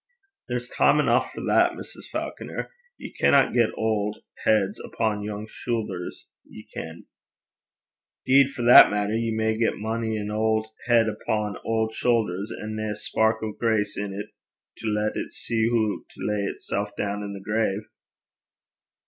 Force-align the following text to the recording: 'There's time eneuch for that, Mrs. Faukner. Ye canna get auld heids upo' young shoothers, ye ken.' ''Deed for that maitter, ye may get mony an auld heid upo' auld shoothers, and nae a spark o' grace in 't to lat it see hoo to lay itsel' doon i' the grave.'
'There's 0.49 0.67
time 0.67 0.99
eneuch 0.99 1.29
for 1.31 1.41
that, 1.41 1.73
Mrs. 1.73 2.09
Faukner. 2.11 2.71
Ye 2.97 3.13
canna 3.13 3.53
get 3.53 3.71
auld 3.75 4.17
heids 4.47 4.79
upo' 4.83 5.21
young 5.21 5.45
shoothers, 5.47 6.27
ye 6.43 6.67
ken.' 6.73 7.05
''Deed 8.25 8.49
for 8.49 8.63
that 8.63 8.87
maitter, 8.89 9.15
ye 9.15 9.29
may 9.31 9.55
get 9.55 9.77
mony 9.77 10.17
an 10.17 10.31
auld 10.31 10.65
heid 10.87 11.07
upo' 11.07 11.53
auld 11.63 11.93
shoothers, 11.93 12.49
and 12.49 12.75
nae 12.77 12.89
a 12.89 12.95
spark 12.95 13.43
o' 13.43 13.51
grace 13.51 13.95
in 13.95 14.09
't 14.09 14.29
to 14.77 14.87
lat 14.87 15.15
it 15.15 15.33
see 15.33 15.69
hoo 15.69 16.03
to 16.09 16.25
lay 16.25 16.47
itsel' 16.51 16.89
doon 16.97 17.21
i' 17.21 17.33
the 17.33 17.39
grave.' 17.39 17.87